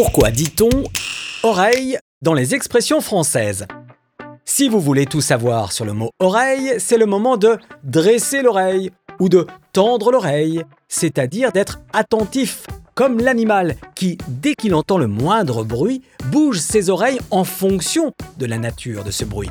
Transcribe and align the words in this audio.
Pourquoi 0.00 0.30
dit-on 0.30 0.84
oreille 1.42 1.98
dans 2.22 2.32
les 2.32 2.54
expressions 2.54 3.00
françaises? 3.00 3.66
Si 4.44 4.68
vous 4.68 4.78
voulez 4.78 5.06
tout 5.06 5.20
savoir 5.20 5.72
sur 5.72 5.84
le 5.84 5.92
mot 5.92 6.10
oreille, 6.20 6.74
c'est 6.78 6.98
le 6.98 7.04
moment 7.04 7.36
de 7.36 7.58
dresser 7.82 8.42
l'oreille 8.42 8.92
ou 9.18 9.28
de 9.28 9.48
tendre 9.72 10.12
l'oreille, 10.12 10.62
c'est-à-dire 10.86 11.50
d'être 11.50 11.80
attentif, 11.92 12.64
comme 12.94 13.18
l'animal 13.18 13.74
qui, 13.96 14.18
dès 14.28 14.54
qu'il 14.54 14.76
entend 14.76 14.98
le 14.98 15.08
moindre 15.08 15.64
bruit, 15.64 16.02
bouge 16.26 16.60
ses 16.60 16.90
oreilles 16.90 17.18
en 17.32 17.42
fonction 17.42 18.12
de 18.36 18.46
la 18.46 18.58
nature 18.58 19.02
de 19.02 19.10
ce 19.10 19.24
bruit. 19.24 19.50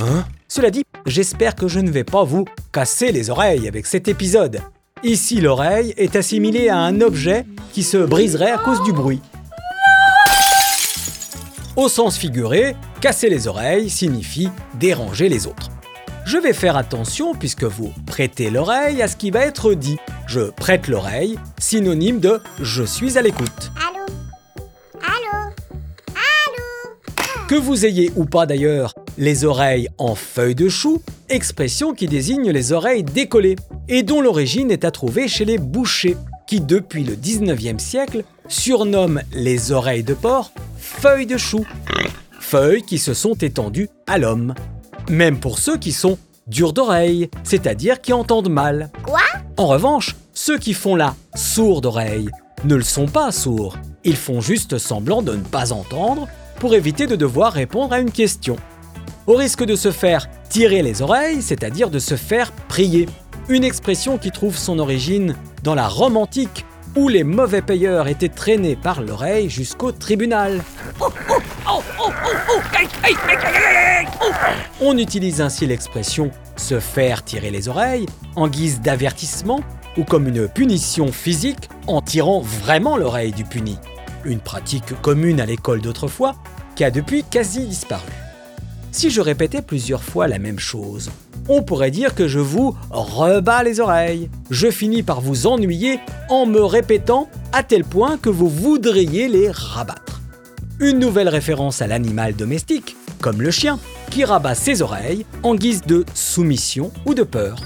Hein? 0.00 0.24
Cela 0.48 0.72
dit, 0.72 0.82
j'espère 1.06 1.54
que 1.54 1.68
je 1.68 1.78
ne 1.78 1.92
vais 1.92 2.02
pas 2.02 2.24
vous 2.24 2.44
casser 2.72 3.12
les 3.12 3.30
oreilles 3.30 3.68
avec 3.68 3.86
cet 3.86 4.08
épisode. 4.08 4.62
Ici, 5.04 5.40
l'oreille 5.40 5.94
est 5.96 6.16
assimilée 6.16 6.70
à 6.70 6.78
un 6.78 7.00
objet 7.02 7.46
qui 7.72 7.84
se 7.84 7.98
briserait 7.98 8.50
à 8.50 8.58
cause 8.58 8.82
du 8.82 8.92
bruit. 8.92 9.20
Au 11.76 11.90
sens 11.90 12.16
figuré, 12.16 12.74
casser 13.02 13.28
les 13.28 13.48
oreilles 13.48 13.90
signifie 13.90 14.48
déranger 14.80 15.28
les 15.28 15.46
autres. 15.46 15.68
Je 16.24 16.38
vais 16.38 16.54
faire 16.54 16.74
attention 16.74 17.34
puisque 17.34 17.64
vous 17.64 17.92
prêtez 18.06 18.48
l'oreille 18.48 19.02
à 19.02 19.08
ce 19.08 19.16
qui 19.16 19.30
va 19.30 19.40
être 19.40 19.74
dit. 19.74 19.98
Je 20.26 20.40
prête 20.40 20.88
l'oreille, 20.88 21.38
synonyme 21.58 22.18
de 22.18 22.40
je 22.62 22.82
suis 22.82 23.18
à 23.18 23.22
l'écoute. 23.22 23.70
Allô? 23.76 24.06
Allô? 25.02 25.52
Allô? 26.14 27.46
Que 27.46 27.56
vous 27.56 27.84
ayez 27.84 28.10
ou 28.16 28.24
pas 28.24 28.46
d'ailleurs 28.46 28.94
les 29.18 29.44
oreilles 29.44 29.90
en 29.98 30.14
feuilles 30.14 30.54
de 30.54 30.70
chou, 30.70 31.02
expression 31.28 31.92
qui 31.92 32.06
désigne 32.06 32.50
les 32.50 32.72
oreilles 32.72 33.04
décollées 33.04 33.56
et 33.90 34.02
dont 34.02 34.22
l'origine 34.22 34.70
est 34.70 34.86
à 34.86 34.90
trouver 34.90 35.28
chez 35.28 35.44
les 35.44 35.58
bouchers 35.58 36.16
qui 36.46 36.62
depuis 36.62 37.04
le 37.04 37.16
19e 37.16 37.78
siècle 37.78 38.24
surnomment 38.48 39.20
les 39.32 39.72
oreilles 39.72 40.04
de 40.04 40.14
porc 40.14 40.52
feuilles 40.78 41.26
de 41.26 41.36
chou. 41.36 41.66
Feuilles 42.40 42.82
qui 42.82 42.98
se 42.98 43.14
sont 43.14 43.34
étendues 43.34 43.88
à 44.06 44.18
l'homme. 44.18 44.54
Même 45.08 45.38
pour 45.38 45.58
ceux 45.58 45.76
qui 45.76 45.92
sont 45.92 46.18
durs 46.46 46.72
d'oreille, 46.72 47.28
c'est-à-dire 47.42 48.00
qui 48.00 48.12
entendent 48.12 48.50
mal. 48.50 48.90
Quoi? 49.02 49.20
En 49.56 49.66
revanche, 49.66 50.14
ceux 50.32 50.58
qui 50.58 50.74
font 50.74 50.96
la 50.96 51.14
sourde 51.34 51.86
oreille 51.86 52.28
ne 52.64 52.74
le 52.74 52.82
sont 52.82 53.06
pas 53.06 53.32
sourds. 53.32 53.76
Ils 54.04 54.16
font 54.16 54.40
juste 54.40 54.78
semblant 54.78 55.22
de 55.22 55.34
ne 55.34 55.42
pas 55.42 55.72
entendre 55.72 56.28
pour 56.60 56.74
éviter 56.74 57.06
de 57.06 57.16
devoir 57.16 57.52
répondre 57.52 57.92
à 57.92 58.00
une 58.00 58.10
question. 58.10 58.56
Au 59.26 59.34
risque 59.34 59.64
de 59.64 59.74
se 59.74 59.90
faire 59.90 60.28
tirer 60.48 60.82
les 60.82 61.02
oreilles, 61.02 61.42
c'est-à-dire 61.42 61.90
de 61.90 61.98
se 61.98 62.14
faire 62.14 62.52
prier. 62.52 63.08
Une 63.48 63.64
expression 63.64 64.18
qui 64.18 64.30
trouve 64.30 64.56
son 64.56 64.78
origine 64.78 65.36
dans 65.62 65.74
la 65.74 65.88
Rome 65.88 66.16
antique 66.16 66.64
où 66.96 67.08
les 67.08 67.24
mauvais 67.24 67.62
payeurs 67.62 68.08
étaient 68.08 68.30
traînés 68.30 68.74
par 68.74 69.02
l'oreille 69.02 69.50
jusqu'au 69.50 69.92
tribunal. 69.92 70.62
On 74.80 74.96
utilise 74.96 75.40
ainsi 75.40 75.66
l'expression 75.66 76.30
se 76.56 76.80
faire 76.80 77.22
tirer 77.22 77.50
les 77.50 77.68
oreilles 77.68 78.06
en 78.34 78.48
guise 78.48 78.80
d'avertissement 78.80 79.60
ou 79.98 80.04
comme 80.04 80.26
une 80.26 80.48
punition 80.48 81.12
physique 81.12 81.68
en 81.86 82.00
tirant 82.00 82.40
vraiment 82.40 82.96
l'oreille 82.96 83.32
du 83.32 83.44
puni. 83.44 83.78
Une 84.24 84.40
pratique 84.40 85.00
commune 85.02 85.40
à 85.40 85.46
l'école 85.46 85.80
d'autrefois 85.80 86.34
qui 86.74 86.84
a 86.84 86.90
depuis 86.90 87.24
quasi 87.24 87.66
disparu. 87.66 88.10
Si 88.90 89.10
je 89.10 89.20
répétais 89.20 89.62
plusieurs 89.62 90.02
fois 90.02 90.26
la 90.28 90.38
même 90.38 90.58
chose, 90.58 91.10
on 91.48 91.62
pourrait 91.62 91.90
dire 91.90 92.14
que 92.14 92.28
je 92.28 92.40
vous 92.40 92.76
rebats 92.90 93.62
les 93.62 93.80
oreilles. 93.80 94.28
Je 94.50 94.70
finis 94.70 95.02
par 95.02 95.20
vous 95.20 95.46
ennuyer 95.46 96.00
en 96.28 96.46
me 96.46 96.62
répétant 96.62 97.28
à 97.52 97.62
tel 97.62 97.84
point 97.84 98.16
que 98.18 98.30
vous 98.30 98.48
voudriez 98.48 99.28
les 99.28 99.50
rabattre. 99.50 100.20
Une 100.80 100.98
nouvelle 100.98 101.28
référence 101.28 101.80
à 101.80 101.86
l'animal 101.86 102.34
domestique, 102.34 102.96
comme 103.20 103.40
le 103.40 103.50
chien, 103.50 103.78
qui 104.10 104.24
rabat 104.24 104.54
ses 104.54 104.82
oreilles 104.82 105.24
en 105.42 105.54
guise 105.54 105.82
de 105.82 106.04
soumission 106.14 106.92
ou 107.06 107.14
de 107.14 107.22
peur. 107.22 107.56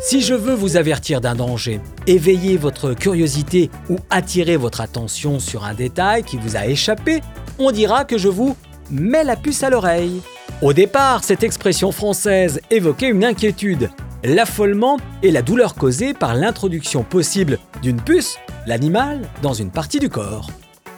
Si 0.00 0.20
je 0.20 0.34
veux 0.34 0.54
vous 0.54 0.76
avertir 0.76 1.20
d'un 1.20 1.34
danger, 1.34 1.80
éveiller 2.06 2.56
votre 2.56 2.92
curiosité 2.92 3.70
ou 3.90 3.96
attirer 4.08 4.56
votre 4.56 4.80
attention 4.80 5.40
sur 5.40 5.64
un 5.64 5.74
détail 5.74 6.22
qui 6.22 6.36
vous 6.36 6.54
a 6.56 6.66
échappé, 6.66 7.22
on 7.58 7.72
dira 7.72 8.04
que 8.04 8.18
je 8.18 8.28
vous 8.28 8.56
mets 8.90 9.24
la 9.24 9.34
puce 9.34 9.62
à 9.62 9.70
l'oreille. 9.70 10.20
Au 10.62 10.72
départ, 10.72 11.22
cette 11.22 11.42
expression 11.42 11.92
française 11.92 12.60
évoquait 12.70 13.10
une 13.10 13.24
inquiétude, 13.24 13.90
l'affolement 14.24 14.98
et 15.22 15.30
la 15.30 15.42
douleur 15.42 15.74
causée 15.74 16.14
par 16.14 16.34
l'introduction 16.34 17.02
possible 17.02 17.58
d'une 17.82 18.00
puce, 18.00 18.38
l'animal, 18.66 19.28
dans 19.42 19.52
une 19.52 19.70
partie 19.70 19.98
du 19.98 20.08
corps. 20.08 20.50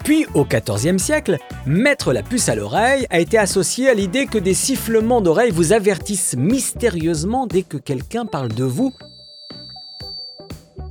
Puis, 0.05 0.27
au 0.35 0.45
XIVe 0.45 0.99
siècle, 0.99 1.39
mettre 1.67 2.13
la 2.13 2.23
puce 2.23 2.49
à 2.49 2.55
l'oreille 2.55 3.07
a 3.11 3.19
été 3.19 3.37
associé 3.37 3.91
à 3.91 3.95
l'idée 3.95 4.27
que 4.27 4.39
des 4.39 4.55
sifflements 4.55 5.21
d'oreille 5.21 5.51
vous 5.51 5.73
avertissent 5.73 6.35
mystérieusement 6.39 7.47
dès 7.47 7.63
que 7.63 7.77
quelqu'un 7.77 8.25
parle 8.25 8.49
de 8.49 8.65
vous. 8.65 8.95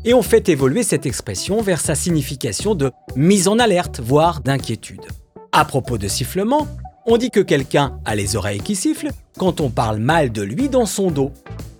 Et 0.05 0.13
on 0.13 0.21
fait 0.21 0.49
évoluer 0.49 0.83
cette 0.83 1.05
expression 1.05 1.61
vers 1.61 1.81
sa 1.81 1.95
signification 1.95 2.75
de 2.75 2.91
mise 3.15 3.47
en 3.47 3.59
alerte, 3.59 3.99
voire 3.99 4.41
d'inquiétude. 4.41 5.01
À 5.51 5.65
propos 5.65 5.97
de 5.97 6.07
sifflement, 6.07 6.67
on 7.07 7.17
dit 7.17 7.31
que 7.31 7.39
quelqu'un 7.39 7.97
a 8.05 8.15
les 8.15 8.35
oreilles 8.35 8.59
qui 8.59 8.75
sifflent 8.75 9.11
quand 9.37 9.61
on 9.61 9.69
parle 9.69 9.97
mal 9.97 10.31
de 10.31 10.41
lui 10.41 10.67
dans 10.67 10.85
son 10.85 11.09
dos. 11.09 11.31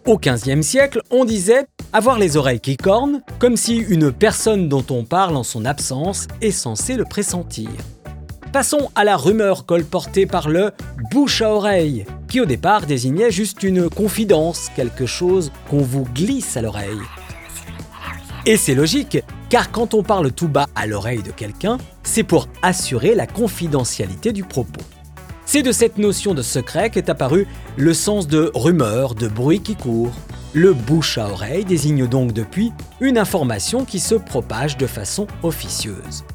Au 0.06 0.18
XVe 0.18 0.62
siècle, 0.62 1.02
on 1.12 1.26
disait 1.26 1.68
avoir 1.92 2.18
les 2.18 2.38
oreilles 2.38 2.62
qui 2.62 2.78
cornent, 2.78 3.22
comme 3.38 3.58
si 3.58 3.76
une 3.76 4.14
personne 4.14 4.70
dont 4.70 4.86
on 4.90 5.04
parle 5.04 5.36
en 5.36 5.44
son 5.44 5.66
absence 5.66 6.28
est 6.42 6.52
censée 6.52 6.96
le 6.96 7.04
pressentir. 7.04 7.70
Passons 8.54 8.90
à 8.96 9.04
la 9.04 9.18
rumeur 9.18 9.66
colportée 9.66 10.26
par 10.26 10.48
le 10.48 10.72
bouche 11.12 11.42
à 11.42 11.54
oreille, 11.54 12.06
qui 12.30 12.40
au 12.40 12.46
départ 12.46 12.86
désignait 12.86 13.30
juste 13.30 13.64
une 13.64 13.90
confidence, 13.90 14.70
quelque 14.78 15.06
chose 15.06 15.52
qu'on 15.70 15.82
vous 15.82 16.06
glisse 16.16 16.56
à 16.56 16.62
l'oreille. 16.62 17.02
Et 18.46 18.56
c'est 18.56 18.76
logique, 18.76 19.18
car 19.50 19.72
quand 19.72 19.94
on 19.94 20.04
parle 20.04 20.32
tout 20.32 20.48
bas 20.48 20.68
à 20.74 20.88
l'oreille 20.88 21.22
de 21.22 21.32
quelqu'un, 21.32 21.78
c'est 22.04 22.24
pour 22.24 22.48
assurer 22.62 23.14
la 23.14 23.28
confidentialité 23.28 24.32
du 24.32 24.46
propos. 24.46 24.82
C'est 25.50 25.64
de 25.64 25.72
cette 25.72 25.98
notion 25.98 26.34
de 26.34 26.42
secret 26.42 26.90
qu'est 26.90 27.10
apparu 27.10 27.48
le 27.78 27.94
sens 27.94 28.28
de 28.28 28.52
rumeur, 28.54 29.16
de 29.16 29.30
bruit 29.30 29.62
qui 29.62 29.78
court. 29.78 30.12
Le 30.52 30.74
bouche 30.74 31.18
à 31.18 31.30
oreille 31.30 31.64
désigne 31.64 32.06
donc 32.06 32.34
depuis 32.34 32.74
une 33.00 33.18
information 33.18 33.86
qui 33.86 34.02
se 34.02 34.16
propage 34.16 34.76
de 34.76 34.86
façon 34.86 35.26
officieuse. 35.44 36.26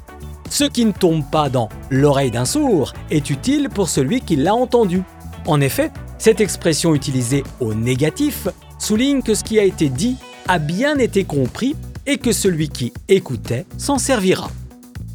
Ce 0.49 0.63
qui 0.63 0.83
ne 0.83 0.91
tombe 0.91 1.23
pas 1.29 1.49
dans 1.49 1.69
l'oreille 1.91 2.31
d'un 2.31 2.45
sourd 2.45 2.93
est 3.11 3.29
utile 3.29 3.69
pour 3.69 3.87
celui 3.87 4.19
qui 4.19 4.35
l'a 4.35 4.55
entendu. 4.55 5.03
En 5.45 5.61
effet, 5.61 5.91
cette 6.17 6.41
expression 6.41 6.95
utilisée 6.95 7.43
au 7.59 7.75
négatif 7.75 8.47
souligne 8.79 9.21
que 9.21 9.35
ce 9.35 9.43
qui 9.43 9.59
a 9.59 9.63
été 9.63 9.89
dit 9.89 10.17
a 10.47 10.57
bien 10.57 10.97
été 10.97 11.23
compris 11.23 11.75
et 12.07 12.17
que 12.17 12.31
celui 12.31 12.67
qui 12.67 12.91
écoutait 13.09 13.67
s'en 13.77 13.99
servira. 13.99 14.49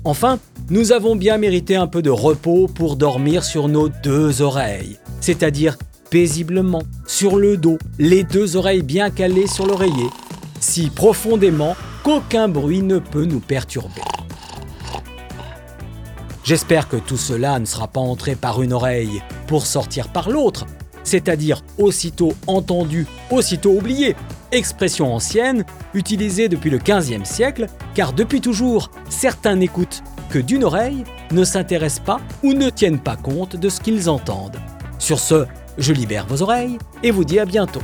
Enfin, 0.04 0.38
nous 0.70 0.92
avons 0.92 1.16
bien 1.16 1.38
mérité 1.38 1.76
un 1.76 1.86
peu 1.86 2.02
de 2.02 2.10
repos 2.10 2.68
pour 2.68 2.96
dormir 2.96 3.42
sur 3.42 3.68
nos 3.68 3.88
deux 3.88 4.42
oreilles, 4.42 4.98
c'est-à-dire 5.20 5.76
paisiblement, 6.10 6.82
sur 7.06 7.36
le 7.36 7.56
dos, 7.56 7.78
les 7.98 8.22
deux 8.22 8.56
oreilles 8.56 8.82
bien 8.82 9.10
calées 9.10 9.46
sur 9.46 9.66
l'oreiller, 9.66 10.08
si 10.60 10.90
profondément 10.90 11.74
qu'aucun 12.02 12.48
bruit 12.48 12.82
ne 12.82 12.98
peut 12.98 13.24
nous 13.24 13.40
perturber. 13.40 14.02
J'espère 16.44 16.88
que 16.88 16.96
tout 16.96 17.16
cela 17.16 17.58
ne 17.58 17.66
sera 17.66 17.88
pas 17.88 18.00
entré 18.00 18.34
par 18.34 18.62
une 18.62 18.72
oreille 18.72 19.22
pour 19.46 19.66
sortir 19.66 20.08
par 20.08 20.30
l'autre, 20.30 20.66
c'est-à-dire 21.02 21.62
aussitôt 21.78 22.34
entendu, 22.46 23.06
aussitôt 23.30 23.72
oublié, 23.72 24.16
expression 24.52 25.14
ancienne 25.14 25.64
utilisée 25.94 26.48
depuis 26.48 26.70
le 26.70 26.78
XVe 26.78 27.24
siècle, 27.24 27.66
car 27.94 28.12
depuis 28.12 28.40
toujours, 28.40 28.90
certains 29.08 29.56
n'écoutent 29.56 30.02
que 30.30 30.38
d'une 30.38 30.64
oreille, 30.64 31.04
ne 31.32 31.44
s'intéressent 31.44 32.04
pas 32.04 32.20
ou 32.42 32.52
ne 32.52 32.70
tiennent 32.70 33.00
pas 33.00 33.16
compte 33.16 33.56
de 33.56 33.68
ce 33.68 33.80
qu'ils 33.80 34.08
entendent. 34.10 34.58
Sur 34.98 35.18
ce, 35.18 35.46
je 35.78 35.92
libère 35.92 36.26
vos 36.26 36.42
oreilles 36.42 36.78
et 37.02 37.10
vous 37.10 37.24
dis 37.24 37.38
à 37.38 37.44
bientôt. 37.44 37.82